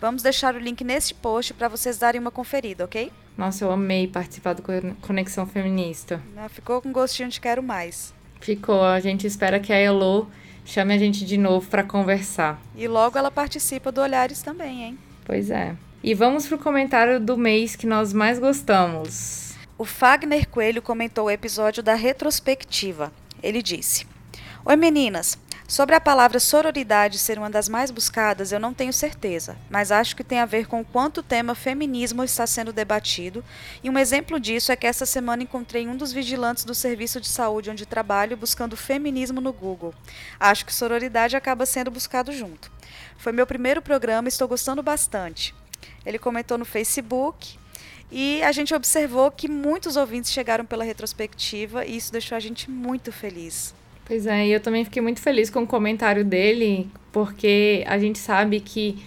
Vamos 0.00 0.22
deixar 0.22 0.54
o 0.54 0.58
link 0.58 0.82
neste 0.82 1.14
post 1.14 1.54
para 1.54 1.68
vocês 1.68 1.98
darem 1.98 2.20
uma 2.20 2.30
conferida, 2.30 2.84
ok? 2.84 3.12
Nossa, 3.36 3.64
eu 3.64 3.72
amei 3.72 4.06
participar 4.06 4.54
do 4.54 4.62
Conexão 5.00 5.46
Feminista. 5.46 6.20
Ficou 6.50 6.82
com 6.82 6.92
gostinho 6.92 7.28
de 7.28 7.40
quero 7.40 7.62
mais. 7.62 8.12
Ficou. 8.40 8.82
A 8.82 9.00
gente 9.00 9.26
espera 9.26 9.58
que 9.60 9.72
a 9.72 9.76
Elo 9.76 10.28
chame 10.64 10.94
a 10.94 10.98
gente 10.98 11.24
de 11.24 11.38
novo 11.38 11.68
para 11.68 11.82
conversar. 11.82 12.60
E 12.76 12.86
logo 12.86 13.16
ela 13.16 13.30
participa 13.30 13.90
do 13.90 14.00
Olhares 14.00 14.42
também, 14.42 14.84
hein? 14.84 14.98
Pois 15.24 15.50
é. 15.50 15.74
E 16.02 16.14
vamos 16.14 16.46
pro 16.46 16.58
comentário 16.58 17.20
do 17.20 17.38
mês 17.38 17.76
que 17.76 17.86
nós 17.86 18.12
mais 18.12 18.38
gostamos. 18.38 19.41
O 19.82 19.84
Fagner 19.84 20.48
Coelho 20.48 20.80
comentou 20.80 21.24
o 21.24 21.30
episódio 21.30 21.82
da 21.82 21.94
retrospectiva. 21.94 23.12
Ele 23.42 23.60
disse: 23.60 24.06
Oi 24.64 24.76
meninas, 24.76 25.36
sobre 25.66 25.96
a 25.96 26.00
palavra 26.00 26.38
sororidade 26.38 27.18
ser 27.18 27.36
uma 27.36 27.50
das 27.50 27.68
mais 27.68 27.90
buscadas, 27.90 28.52
eu 28.52 28.60
não 28.60 28.72
tenho 28.72 28.92
certeza, 28.92 29.56
mas 29.68 29.90
acho 29.90 30.14
que 30.14 30.22
tem 30.22 30.38
a 30.38 30.46
ver 30.46 30.68
com 30.68 30.80
o 30.80 30.84
quanto 30.84 31.18
o 31.18 31.22
tema 31.24 31.56
feminismo 31.56 32.22
está 32.22 32.46
sendo 32.46 32.72
debatido, 32.72 33.44
e 33.82 33.90
um 33.90 33.98
exemplo 33.98 34.38
disso 34.38 34.70
é 34.70 34.76
que 34.76 34.86
essa 34.86 35.04
semana 35.04 35.42
encontrei 35.42 35.88
um 35.88 35.96
dos 35.96 36.12
vigilantes 36.12 36.62
do 36.62 36.76
serviço 36.76 37.20
de 37.20 37.26
saúde 37.26 37.68
onde 37.68 37.84
trabalho 37.84 38.36
buscando 38.36 38.76
feminismo 38.76 39.40
no 39.40 39.52
Google. 39.52 39.92
Acho 40.38 40.64
que 40.64 40.72
sororidade 40.72 41.34
acaba 41.34 41.66
sendo 41.66 41.90
buscado 41.90 42.30
junto. 42.30 42.70
Foi 43.16 43.32
meu 43.32 43.48
primeiro 43.48 43.82
programa 43.82 44.28
e 44.28 44.30
estou 44.30 44.46
gostando 44.46 44.80
bastante. 44.80 45.52
Ele 46.06 46.20
comentou 46.20 46.56
no 46.56 46.64
Facebook, 46.64 47.58
e 48.12 48.42
a 48.42 48.52
gente 48.52 48.74
observou 48.74 49.30
que 49.30 49.48
muitos 49.48 49.96
ouvintes 49.96 50.30
chegaram 50.30 50.66
pela 50.66 50.84
retrospectiva 50.84 51.86
e 51.86 51.96
isso 51.96 52.12
deixou 52.12 52.36
a 52.36 52.40
gente 52.40 52.70
muito 52.70 53.10
feliz. 53.10 53.74
Pois 54.04 54.26
é, 54.26 54.46
e 54.46 54.52
eu 54.52 54.60
também 54.60 54.84
fiquei 54.84 55.00
muito 55.00 55.20
feliz 55.20 55.48
com 55.48 55.62
o 55.62 55.66
comentário 55.66 56.22
dele, 56.22 56.90
porque 57.10 57.82
a 57.86 57.98
gente 57.98 58.18
sabe 58.18 58.60
que 58.60 59.02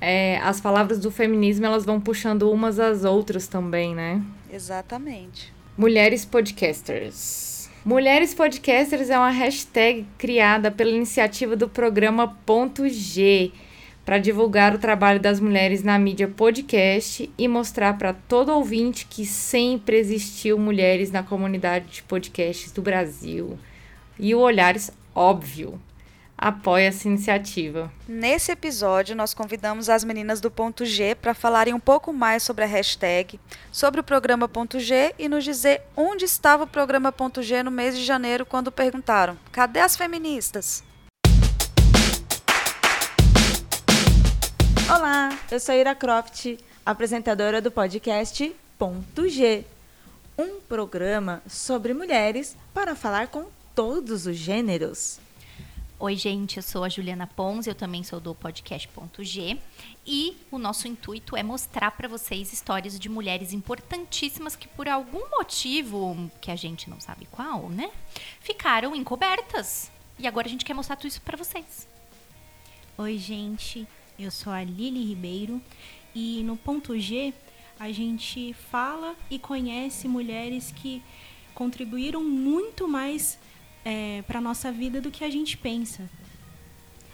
é, 0.00 0.38
as 0.38 0.60
palavras 0.60 0.98
do 0.98 1.12
feminismo 1.12 1.66
elas 1.66 1.84
vão 1.84 2.00
puxando 2.00 2.50
umas 2.50 2.80
às 2.80 3.04
outras 3.04 3.46
também, 3.46 3.94
né? 3.94 4.20
Exatamente. 4.52 5.52
Mulheres 5.78 6.24
Podcasters. 6.24 7.70
Mulheres 7.84 8.34
Podcasters 8.34 9.10
é 9.10 9.16
uma 9.16 9.30
hashtag 9.30 10.04
criada 10.18 10.70
pela 10.70 10.90
iniciativa 10.90 11.54
do 11.54 11.68
programa 11.68 12.36
Ponto 12.44 12.88
G 12.88 13.52
para 14.10 14.18
divulgar 14.18 14.74
o 14.74 14.78
trabalho 14.80 15.20
das 15.20 15.38
mulheres 15.38 15.84
na 15.84 15.96
mídia 15.96 16.26
podcast 16.26 17.32
e 17.38 17.46
mostrar 17.46 17.96
para 17.96 18.12
todo 18.12 18.52
ouvinte 18.52 19.06
que 19.06 19.24
sempre 19.24 19.98
existiu 19.98 20.58
mulheres 20.58 21.12
na 21.12 21.22
comunidade 21.22 21.86
de 21.86 22.02
podcasts 22.02 22.72
do 22.72 22.82
Brasil. 22.82 23.56
E 24.18 24.34
o 24.34 24.40
Olhares, 24.40 24.90
óbvio, 25.14 25.80
apoia 26.36 26.88
essa 26.88 27.06
iniciativa. 27.06 27.88
Nesse 28.08 28.50
episódio, 28.50 29.14
nós 29.14 29.32
convidamos 29.32 29.88
as 29.88 30.02
meninas 30.02 30.40
do 30.40 30.50
Ponto 30.50 30.84
G 30.84 31.14
para 31.14 31.32
falarem 31.32 31.72
um 31.72 31.78
pouco 31.78 32.12
mais 32.12 32.42
sobre 32.42 32.64
a 32.64 32.66
hashtag, 32.66 33.38
sobre 33.70 34.00
o 34.00 34.02
programa 34.02 34.48
Ponto 34.48 34.80
G 34.80 35.14
e 35.20 35.28
nos 35.28 35.44
dizer 35.44 35.82
onde 35.96 36.24
estava 36.24 36.64
o 36.64 36.66
programa 36.66 37.12
Ponto 37.12 37.44
G 37.44 37.62
no 37.62 37.70
mês 37.70 37.96
de 37.96 38.04
janeiro 38.04 38.44
quando 38.44 38.72
perguntaram: 38.72 39.38
cadê 39.52 39.78
as 39.78 39.94
feministas? 39.94 40.82
Olá, 44.92 45.38
eu 45.48 45.60
sou 45.60 45.72
Ira 45.72 45.94
Croft, 45.94 46.58
apresentadora 46.84 47.62
do 47.62 47.70
podcast 47.70 48.52
Ponto 48.76 49.28
G, 49.28 49.64
um 50.36 50.60
programa 50.62 51.40
sobre 51.48 51.94
mulheres 51.94 52.56
para 52.74 52.96
falar 52.96 53.28
com 53.28 53.46
todos 53.72 54.26
os 54.26 54.36
gêneros. 54.36 55.20
Oi, 55.96 56.16
gente, 56.16 56.56
eu 56.56 56.62
sou 56.64 56.82
a 56.82 56.88
Juliana 56.88 57.28
Pons, 57.28 57.68
eu 57.68 57.74
também 57.74 58.02
sou 58.02 58.18
do 58.18 58.34
podcast 58.34 58.88
Ponto 58.88 59.22
G 59.22 59.56
e 60.04 60.36
o 60.50 60.58
nosso 60.58 60.88
intuito 60.88 61.36
é 61.36 61.42
mostrar 61.44 61.92
para 61.92 62.08
vocês 62.08 62.52
histórias 62.52 62.98
de 62.98 63.08
mulheres 63.08 63.52
importantíssimas 63.52 64.56
que 64.56 64.66
por 64.66 64.88
algum 64.88 65.22
motivo 65.30 66.28
que 66.40 66.50
a 66.50 66.56
gente 66.56 66.90
não 66.90 66.98
sabe 66.98 67.28
qual, 67.30 67.68
né, 67.68 67.92
ficaram 68.40 68.96
encobertas. 68.96 69.88
E 70.18 70.26
agora 70.26 70.48
a 70.48 70.50
gente 70.50 70.64
quer 70.64 70.74
mostrar 70.74 70.96
tudo 70.96 71.10
isso 71.10 71.20
para 71.20 71.36
vocês. 71.36 71.86
Oi, 72.98 73.16
gente, 73.16 73.86
Eu 74.20 74.30
sou 74.30 74.52
a 74.52 74.62
Lili 74.62 75.02
Ribeiro 75.02 75.62
e 76.14 76.42
no 76.44 76.54
ponto 76.54 76.98
G 76.98 77.32
a 77.78 77.90
gente 77.90 78.52
fala 78.70 79.16
e 79.30 79.38
conhece 79.38 80.06
mulheres 80.06 80.70
que 80.70 81.02
contribuíram 81.54 82.22
muito 82.22 82.86
mais 82.86 83.38
é, 83.82 84.20
para 84.26 84.38
a 84.38 84.42
nossa 84.42 84.70
vida 84.70 85.00
do 85.00 85.10
que 85.10 85.24
a 85.24 85.30
gente 85.30 85.56
pensa. 85.56 86.06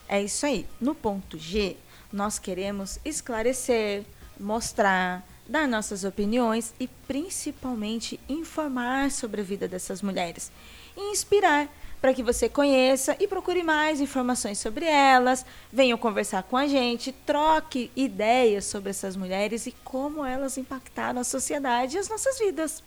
É 0.08 0.20
isso 0.20 0.44
aí. 0.46 0.66
No 0.80 0.96
ponto 0.96 1.38
G, 1.38 1.76
nós 2.12 2.40
queremos 2.40 2.98
esclarecer, 3.04 4.04
mostrar, 4.40 5.24
dar 5.48 5.68
nossas 5.68 6.02
opiniões 6.02 6.74
e 6.80 6.88
principalmente 7.06 8.18
informar 8.28 9.12
sobre 9.12 9.42
a 9.42 9.44
vida 9.44 9.68
dessas 9.68 10.02
mulheres 10.02 10.50
e 10.96 11.12
inspirar 11.12 11.68
para 12.00 12.12
que 12.12 12.22
você 12.22 12.48
conheça 12.48 13.16
e 13.18 13.26
procure 13.26 13.62
mais 13.62 14.00
informações 14.00 14.58
sobre 14.58 14.84
elas, 14.84 15.44
venham 15.72 15.98
conversar 15.98 16.42
com 16.42 16.56
a 16.56 16.66
gente, 16.66 17.12
troque 17.12 17.90
ideias 17.96 18.64
sobre 18.64 18.90
essas 18.90 19.16
mulheres 19.16 19.66
e 19.66 19.72
como 19.84 20.24
elas 20.24 20.58
impactaram 20.58 21.20
a 21.20 21.24
sociedade 21.24 21.96
e 21.96 21.98
as 21.98 22.08
nossas 22.08 22.38
vidas. 22.38 22.82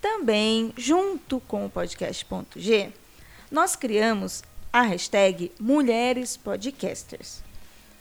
Também, 0.00 0.72
junto 0.76 1.40
com 1.40 1.64
o 1.64 1.70
podcast.g, 1.70 2.92
nós 3.50 3.74
criamos 3.74 4.42
a 4.72 4.82
hashtag 4.82 5.52
Mulheres 5.58 6.36
Podcasters. 6.36 7.42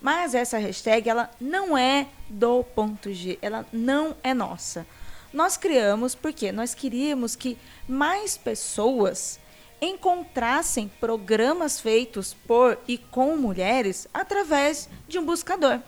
Mas 0.02 0.36
essa 0.36 0.58
hashtag 0.58 1.08
ela 1.08 1.32
não 1.40 1.78
é 1.78 2.08
do 2.28 2.64
ponto 2.64 3.14
G, 3.14 3.40
ela 3.42 3.66
não 3.72 4.16
é 4.22 4.34
nossa. 4.34 4.86
Nós 5.32 5.56
criamos 5.56 6.14
porque 6.14 6.52
nós 6.52 6.76
queríamos 6.76 7.36
que 7.36 7.58
mais 7.88 8.36
pessoas 8.36 9.40
encontrassem 9.84 10.88
programas 11.00 11.80
feitos 11.80 12.34
por 12.48 12.78
e 12.88 12.98
com 12.98 13.36
mulheres 13.38 14.08
através 14.14 14.90
de 15.08 15.20
um 15.20 15.26
buscador. 15.26 15.80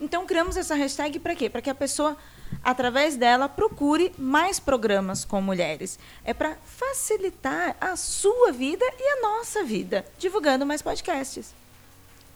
Então 0.00 0.26
criamos 0.26 0.56
essa 0.56 0.74
hashtag 0.74 1.18
para 1.18 1.34
quê? 1.34 1.50
Para 1.50 1.62
que 1.62 1.70
a 1.70 1.74
pessoa, 1.74 2.16
através 2.62 3.16
dela, 3.16 3.48
procure 3.48 4.12
mais 4.16 4.60
programas 4.60 5.24
com 5.24 5.40
mulheres. 5.40 5.98
É 6.24 6.32
para 6.32 6.56
facilitar 6.64 7.76
a 7.80 7.96
sua 7.96 8.52
vida 8.52 8.84
e 8.98 9.18
a 9.18 9.22
nossa 9.22 9.64
vida, 9.64 10.04
divulgando 10.18 10.64
mais 10.64 10.82
podcasts 10.82 11.54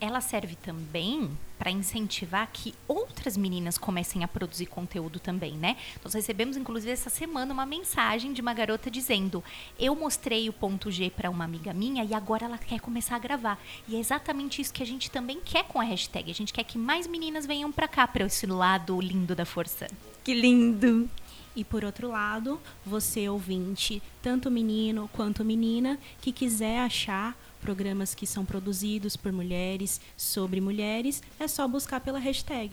ela 0.02 0.21
serve 0.21 0.56
também 0.56 1.30
para 1.56 1.71
incentivar 1.71 2.50
que 2.52 2.75
outras 2.88 3.37
meninas 3.37 3.78
comecem 3.78 4.25
a 4.25 4.28
produzir 4.28 4.66
conteúdo 4.66 5.21
também, 5.21 5.52
né? 5.52 5.76
Nós 6.02 6.12
recebemos, 6.12 6.56
inclusive, 6.56 6.90
essa 6.90 7.09
semana 7.09 7.52
uma 7.54 7.64
mensagem 7.64 8.32
de 8.32 8.40
uma 8.40 8.52
garota 8.52 8.90
dizendo: 8.90 9.44
Eu 9.78 9.94
mostrei 9.94 10.49
o 10.49 10.52
ponto 10.52 10.90
G 10.90 11.09
para 11.09 11.30
uma 11.30 11.44
amiga 11.44 11.73
minha 11.73 12.02
e 12.02 12.14
agora 12.14 12.47
ela 12.47 12.59
quer 12.59 12.80
começar 12.80 13.14
a 13.14 13.21
gravar. 13.21 13.62
E 13.87 13.94
é 13.94 14.00
exatamente 14.00 14.61
isso 14.61 14.73
que 14.73 14.82
a 14.82 14.87
gente 14.87 15.09
também 15.09 15.38
quer 15.40 15.62
com 15.68 15.80
a 15.80 15.85
hashtag. 15.85 16.32
A 16.32 16.35
gente 16.35 16.52
quer 16.52 16.64
que 16.64 16.76
mais 16.76 17.06
meninas 17.06 17.47
venham 17.47 17.71
para 17.71 17.87
cá, 17.87 18.09
para 18.09 18.26
esse 18.26 18.44
lado 18.44 19.00
lindo 19.00 19.37
da 19.37 19.44
força. 19.44 19.87
Que 20.25 20.35
lindo! 20.35 21.09
E 21.54 21.62
por 21.62 21.85
outro 21.85 22.09
lado, 22.09 22.59
você 22.85 23.28
ouvinte, 23.28 24.02
tanto 24.21 24.50
menino 24.50 25.09
quanto 25.12 25.44
menina, 25.44 25.97
que 26.21 26.32
quiser 26.32 26.80
achar 26.80 27.37
programas 27.62 28.14
que 28.14 28.26
são 28.26 28.45
produzidos 28.45 29.16
por 29.16 29.33
mulheres, 29.33 30.00
sobre 30.16 30.61
mulheres, 30.61 31.23
é 31.40 31.49
só 31.49 31.66
buscar 31.66 32.00
pela 32.00 32.19
hashtag. 32.19 32.71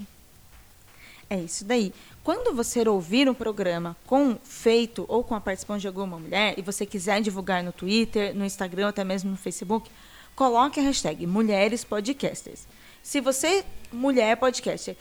É 1.29 1.37
isso 1.37 1.63
daí. 1.63 1.93
Quando 2.23 2.55
você 2.55 2.87
ouvir 2.89 3.29
um 3.29 3.35
programa 3.35 3.95
com 4.07 4.35
feito 4.43 5.05
ou 5.07 5.23
com 5.23 5.35
a 5.35 5.39
participação 5.39 5.77
de 5.77 5.87
alguma 5.87 6.17
mulher 6.17 6.55
e 6.57 6.61
você 6.63 6.85
quiser 6.85 7.21
divulgar 7.21 7.63
no 7.63 7.71
Twitter, 7.71 8.35
no 8.35 8.43
Instagram, 8.43 8.89
até 8.89 9.03
mesmo 9.03 9.29
no 9.29 9.37
Facebook, 9.37 9.89
coloque 10.35 10.79
a 10.79 10.83
hashtag 10.83 11.27
Mulheres 11.27 11.83
Podcasters. 11.83 12.67
Se 13.03 13.21
você, 13.21 13.63
mulher 13.91 14.37
podcaster, 14.37 14.97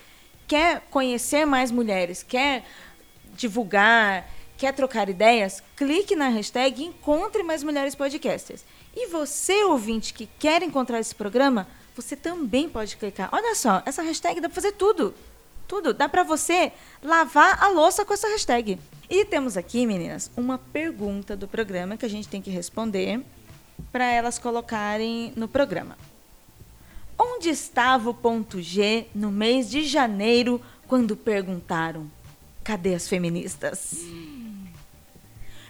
quer 0.46 0.82
conhecer 0.90 1.46
mais 1.46 1.70
mulheres, 1.70 2.22
quer 2.22 2.64
divulgar, 3.34 4.28
quer 4.56 4.72
trocar 4.72 5.08
ideias, 5.08 5.62
clique 5.76 6.14
na 6.14 6.28
hashtag 6.28 6.84
encontre 6.84 7.42
mais 7.42 7.62
mulheres 7.62 7.94
podcasters. 7.94 8.64
E 9.00 9.06
você, 9.06 9.62
ouvinte, 9.62 10.12
que 10.12 10.28
quer 10.40 10.60
encontrar 10.60 10.98
esse 10.98 11.14
programa, 11.14 11.68
você 11.94 12.16
também 12.16 12.68
pode 12.68 12.96
clicar. 12.96 13.28
Olha 13.30 13.54
só, 13.54 13.80
essa 13.86 14.02
hashtag 14.02 14.40
dá 14.40 14.48
para 14.48 14.56
fazer 14.56 14.72
tudo. 14.72 15.14
Tudo. 15.68 15.94
Dá 15.94 16.08
para 16.08 16.24
você 16.24 16.72
lavar 17.00 17.62
a 17.62 17.68
louça 17.68 18.04
com 18.04 18.12
essa 18.12 18.26
hashtag. 18.26 18.76
E 19.08 19.24
temos 19.24 19.56
aqui, 19.56 19.86
meninas, 19.86 20.32
uma 20.36 20.58
pergunta 20.58 21.36
do 21.36 21.46
programa 21.46 21.96
que 21.96 22.04
a 22.04 22.10
gente 22.10 22.26
tem 22.26 22.42
que 22.42 22.50
responder 22.50 23.24
para 23.92 24.04
elas 24.04 24.36
colocarem 24.36 25.32
no 25.36 25.46
programa. 25.46 25.96
Onde 27.16 27.50
estava 27.50 28.10
o 28.10 28.14
ponto 28.14 28.60
G 28.60 29.06
no 29.14 29.30
mês 29.30 29.70
de 29.70 29.84
janeiro 29.84 30.60
quando 30.88 31.16
perguntaram: 31.16 32.10
cadê 32.64 32.96
as 32.96 33.06
feministas? 33.06 33.92
Hum. 34.02 34.47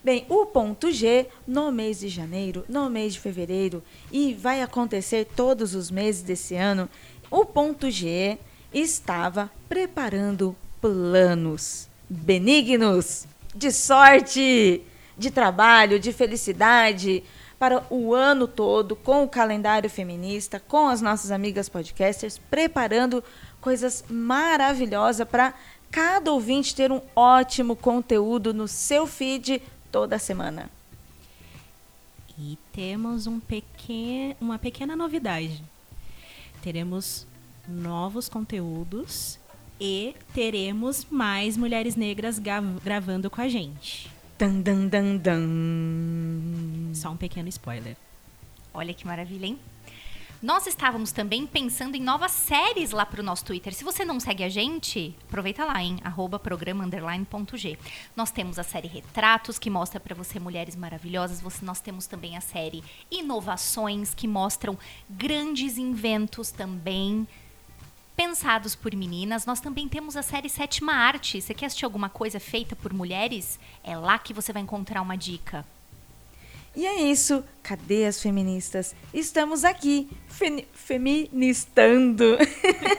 Bem, 0.02 0.24
o 0.28 0.46
ponto 0.46 0.92
G 0.92 1.26
no 1.46 1.72
mês 1.72 2.00
de 2.00 2.08
janeiro, 2.08 2.64
no 2.68 2.88
mês 2.88 3.14
de 3.14 3.20
fevereiro 3.20 3.82
e 4.12 4.32
vai 4.32 4.62
acontecer 4.62 5.26
todos 5.36 5.74
os 5.74 5.90
meses 5.90 6.22
desse 6.22 6.54
ano, 6.54 6.88
o 7.30 7.44
ponto 7.44 7.90
G 7.90 8.38
estava 8.72 9.50
preparando 9.68 10.54
planos 10.80 11.88
benignos 12.08 13.26
de 13.54 13.72
sorte, 13.72 14.82
de 15.16 15.30
trabalho, 15.30 15.98
de 15.98 16.12
felicidade 16.12 17.24
para 17.58 17.84
o 17.90 18.14
ano 18.14 18.46
todo 18.46 18.94
com 18.94 19.24
o 19.24 19.28
calendário 19.28 19.90
feminista, 19.90 20.60
com 20.60 20.86
as 20.88 21.02
nossas 21.02 21.32
amigas 21.32 21.68
podcasters, 21.68 22.38
preparando 22.50 23.22
coisas 23.60 24.04
maravilhosas 24.08 25.26
para 25.26 25.52
cada 25.90 26.30
ouvinte 26.30 26.74
ter 26.74 26.92
um 26.92 27.00
ótimo 27.16 27.74
conteúdo 27.74 28.54
no 28.54 28.68
seu 28.68 29.06
feed 29.06 29.60
toda 29.90 30.18
semana. 30.18 30.70
E 32.38 32.56
temos 32.72 33.26
um 33.26 33.40
pequeno, 33.40 34.36
uma 34.40 34.58
pequena 34.58 34.94
novidade. 34.94 35.62
Teremos 36.62 37.26
novos 37.66 38.28
conteúdos 38.28 39.38
e 39.80 40.14
teremos 40.32 41.06
mais 41.10 41.56
mulheres 41.56 41.96
negras 41.96 42.38
gravando 42.82 43.28
com 43.30 43.40
a 43.40 43.48
gente. 43.48 44.10
Dan, 44.38 44.60
dan, 44.60 44.86
dan, 44.86 45.16
dan. 45.16 46.94
Só 46.94 47.10
um 47.10 47.16
pequeno 47.16 47.48
spoiler. 47.48 47.96
Olha 48.72 48.94
que 48.94 49.04
maravilha, 49.04 49.46
hein? 49.46 49.58
Nós 50.40 50.68
estávamos 50.68 51.10
também 51.10 51.44
pensando 51.48 51.96
em 51.96 52.00
novas 52.00 52.30
séries 52.30 52.92
lá 52.92 53.04
para 53.04 53.20
o 53.20 53.24
nosso 53.24 53.44
Twitter. 53.44 53.74
Se 53.74 53.82
você 53.82 54.04
não 54.04 54.20
segue 54.20 54.44
a 54.44 54.48
gente, 54.48 55.12
aproveita 55.26 55.64
lá 55.64 55.82
em 55.82 55.96
programa__.g. 56.40 57.76
Nós 58.14 58.30
temos 58.30 58.56
a 58.56 58.62
série 58.62 58.86
Retratos, 58.86 59.58
que 59.58 59.68
mostra 59.68 59.98
para 59.98 60.14
você 60.14 60.38
mulheres 60.38 60.76
maravilhosas. 60.76 61.40
Você, 61.40 61.64
nós 61.64 61.80
temos 61.80 62.06
também 62.06 62.36
a 62.36 62.40
série 62.40 62.84
Inovações, 63.10 64.14
que 64.14 64.28
mostram 64.28 64.78
grandes 65.10 65.76
inventos 65.76 66.52
também 66.52 67.26
pensados 68.14 68.76
por 68.76 68.94
meninas. 68.94 69.44
Nós 69.44 69.58
também 69.58 69.88
temos 69.88 70.16
a 70.16 70.22
série 70.22 70.48
Sétima 70.48 70.92
Arte. 70.92 71.42
Você 71.42 71.52
quer 71.52 71.66
assistir 71.66 71.84
alguma 71.84 72.08
coisa 72.08 72.38
feita 72.38 72.76
por 72.76 72.92
mulheres? 72.92 73.58
É 73.82 73.96
lá 73.96 74.16
que 74.20 74.32
você 74.32 74.52
vai 74.52 74.62
encontrar 74.62 75.02
uma 75.02 75.16
dica. 75.16 75.66
E 76.74 76.86
é 76.86 77.02
isso. 77.02 77.44
Cadê 77.62 78.06
as 78.06 78.20
feministas? 78.20 78.94
Estamos 79.12 79.64
aqui, 79.64 80.08
fe 80.28 80.66
feministando, 80.72 82.38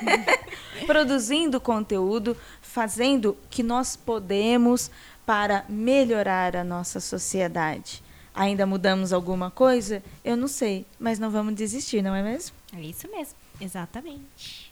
produzindo 0.86 1.60
conteúdo, 1.60 2.38
fazendo 2.62 3.32
o 3.32 3.38
que 3.50 3.64
nós 3.64 3.96
podemos 3.96 4.92
para 5.26 5.66
melhorar 5.68 6.56
a 6.56 6.64
nossa 6.64 7.00
sociedade. 7.00 8.04
Ainda 8.34 8.66
mudamos 8.66 9.12
alguma 9.12 9.52
coisa? 9.52 10.04
Eu 10.24 10.38
não 10.38 10.48
sei, 10.48 10.86
mas 11.00 11.20
não 11.20 11.30
vamos 11.30 11.56
desistir, 11.56 12.02
não 12.02 12.16
é 12.16 12.24
mesmo? 12.24 12.56
É 12.76 12.82
isso 12.82 13.10
mesmo, 13.12 13.36
exatamente. 13.60 14.70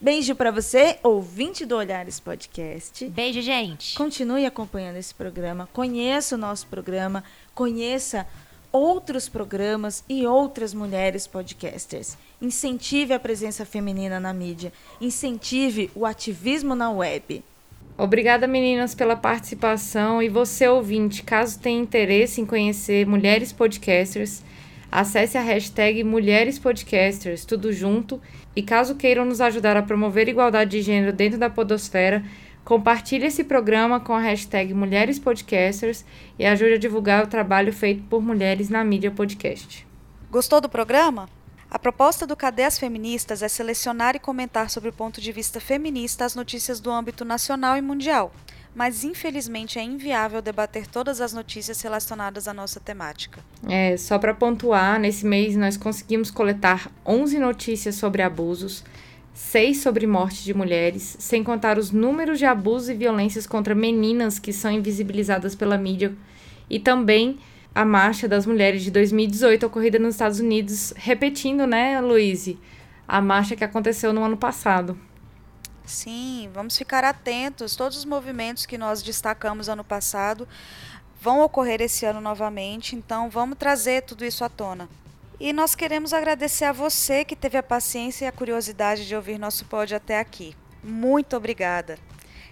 Beijo 0.00 0.36
para 0.36 0.52
você, 0.52 0.96
ouvinte 1.02 1.66
do 1.66 1.74
Olhares 1.74 2.20
Podcast. 2.20 3.04
Beijo, 3.08 3.42
gente. 3.42 3.96
Continue 3.96 4.46
acompanhando 4.46 4.94
esse 4.94 5.12
programa, 5.12 5.68
conheça 5.72 6.36
o 6.36 6.38
nosso 6.38 6.68
programa, 6.68 7.24
conheça 7.58 8.24
outros 8.70 9.28
programas 9.28 10.04
e 10.08 10.24
outras 10.24 10.72
mulheres 10.72 11.26
podcasters. 11.26 12.16
Incentive 12.40 13.12
a 13.12 13.18
presença 13.18 13.64
feminina 13.64 14.20
na 14.20 14.32
mídia. 14.32 14.72
Incentive 15.00 15.90
o 15.92 16.06
ativismo 16.06 16.76
na 16.76 16.88
web. 16.92 17.42
Obrigada, 17.96 18.46
meninas, 18.46 18.94
pela 18.94 19.16
participação. 19.16 20.22
E 20.22 20.28
você, 20.28 20.68
ouvinte, 20.68 21.24
caso 21.24 21.58
tenha 21.58 21.82
interesse 21.82 22.40
em 22.40 22.46
conhecer 22.46 23.04
mulheres 23.04 23.52
podcasters, 23.52 24.40
acesse 24.88 25.36
a 25.36 25.42
hashtag 25.42 26.04
Mulheres 26.04 26.60
Podcasters, 26.60 27.44
tudo 27.44 27.72
junto. 27.72 28.22
E 28.54 28.62
caso 28.62 28.94
queiram 28.94 29.24
nos 29.24 29.40
ajudar 29.40 29.76
a 29.76 29.82
promover 29.82 30.28
igualdade 30.28 30.70
de 30.70 30.82
gênero 30.82 31.12
dentro 31.12 31.40
da 31.40 31.50
podosfera, 31.50 32.24
Compartilhe 32.68 33.24
esse 33.24 33.44
programa 33.44 33.98
com 33.98 34.12
a 34.12 34.20
hashtag 34.20 34.74
Mulheres 34.74 35.18
Podcasters 35.18 36.04
e 36.38 36.44
ajude 36.44 36.74
a 36.74 36.78
divulgar 36.78 37.24
o 37.24 37.26
trabalho 37.26 37.72
feito 37.72 38.02
por 38.10 38.20
mulheres 38.20 38.68
na 38.68 38.84
mídia 38.84 39.10
podcast. 39.10 39.86
Gostou 40.30 40.60
do 40.60 40.68
programa? 40.68 41.30
A 41.70 41.78
proposta 41.78 42.26
do 42.26 42.36
Cadê 42.36 42.64
as 42.64 42.78
Feministas 42.78 43.42
é 43.42 43.48
selecionar 43.48 44.14
e 44.16 44.18
comentar 44.18 44.68
sobre 44.68 44.90
o 44.90 44.92
ponto 44.92 45.18
de 45.18 45.32
vista 45.32 45.58
feminista 45.58 46.26
as 46.26 46.34
notícias 46.34 46.78
do 46.78 46.90
âmbito 46.90 47.24
nacional 47.24 47.74
e 47.78 47.80
mundial, 47.80 48.34
mas 48.74 49.02
infelizmente 49.02 49.78
é 49.78 49.82
inviável 49.82 50.42
debater 50.42 50.86
todas 50.86 51.22
as 51.22 51.32
notícias 51.32 51.80
relacionadas 51.80 52.46
à 52.46 52.52
nossa 52.52 52.78
temática. 52.78 53.42
É, 53.66 53.96
só 53.96 54.18
para 54.18 54.34
pontuar, 54.34 55.00
nesse 55.00 55.24
mês 55.24 55.56
nós 55.56 55.78
conseguimos 55.78 56.30
coletar 56.30 56.90
11 57.06 57.38
notícias 57.38 57.94
sobre 57.94 58.20
abusos, 58.20 58.84
6 59.38 59.78
sobre 59.78 60.04
morte 60.04 60.42
de 60.42 60.52
mulheres, 60.52 61.16
sem 61.20 61.44
contar 61.44 61.78
os 61.78 61.92
números 61.92 62.40
de 62.40 62.44
abusos 62.44 62.88
e 62.88 62.94
violências 62.94 63.46
contra 63.46 63.72
meninas 63.72 64.36
que 64.36 64.52
são 64.52 64.70
invisibilizadas 64.70 65.54
pela 65.54 65.78
mídia 65.78 66.12
e 66.68 66.80
também 66.80 67.38
a 67.72 67.84
Marcha 67.84 68.26
das 68.26 68.44
Mulheres 68.44 68.82
de 68.82 68.90
2018 68.90 69.64
ocorrida 69.64 69.96
nos 69.96 70.16
Estados 70.16 70.40
Unidos, 70.40 70.92
repetindo, 70.96 71.68
né, 71.68 72.00
Luíse, 72.00 72.58
a 73.06 73.22
marcha 73.22 73.54
que 73.54 73.62
aconteceu 73.62 74.12
no 74.12 74.24
ano 74.24 74.36
passado. 74.36 74.98
Sim, 75.86 76.50
vamos 76.52 76.76
ficar 76.76 77.04
atentos. 77.04 77.76
Todos 77.76 77.96
os 77.96 78.04
movimentos 78.04 78.66
que 78.66 78.76
nós 78.76 79.02
destacamos 79.02 79.68
ano 79.68 79.84
passado 79.84 80.48
vão 81.22 81.40
ocorrer 81.42 81.80
esse 81.80 82.04
ano 82.04 82.20
novamente, 82.20 82.96
então 82.96 83.30
vamos 83.30 83.56
trazer 83.56 84.02
tudo 84.02 84.24
isso 84.24 84.44
à 84.44 84.48
tona. 84.48 84.88
E 85.40 85.52
nós 85.52 85.76
queremos 85.76 86.12
agradecer 86.12 86.64
a 86.64 86.72
você 86.72 87.24
que 87.24 87.36
teve 87.36 87.56
a 87.56 87.62
paciência 87.62 88.24
e 88.24 88.28
a 88.28 88.32
curiosidade 88.32 89.06
de 89.06 89.14
ouvir 89.14 89.38
nosso 89.38 89.64
pod 89.66 89.94
até 89.94 90.18
aqui. 90.18 90.52
Muito 90.82 91.36
obrigada. 91.36 91.96